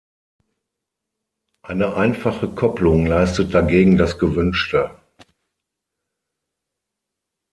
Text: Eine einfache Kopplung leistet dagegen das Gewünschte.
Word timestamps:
Eine 1.61 1.93
einfache 1.95 2.47
Kopplung 2.49 3.05
leistet 3.05 3.53
dagegen 3.53 3.97
das 3.99 4.17
Gewünschte. 4.17 4.97